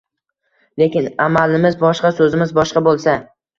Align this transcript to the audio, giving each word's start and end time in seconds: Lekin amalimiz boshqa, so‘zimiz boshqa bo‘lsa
Lekin 0.83 1.09
amalimiz 1.27 1.79
boshqa, 1.85 2.13
so‘zimiz 2.23 2.57
boshqa 2.61 2.87
bo‘lsa 2.91 3.19